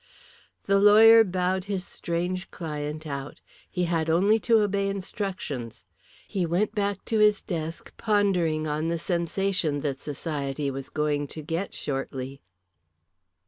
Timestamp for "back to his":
6.73-7.39